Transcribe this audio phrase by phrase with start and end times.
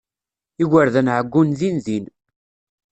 [0.63, 2.05] Igerdan ɛeyyun dindin.